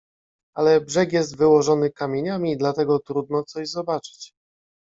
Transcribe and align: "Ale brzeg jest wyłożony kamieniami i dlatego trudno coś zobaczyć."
"Ale 0.55 0.81
brzeg 0.81 1.13
jest 1.13 1.37
wyłożony 1.37 1.91
kamieniami 1.91 2.51
i 2.51 2.57
dlatego 2.57 2.99
trudno 2.99 3.43
coś 3.43 3.69
zobaczyć." 3.69 4.33